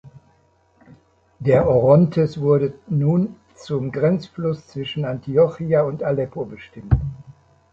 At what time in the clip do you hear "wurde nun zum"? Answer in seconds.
2.41-3.91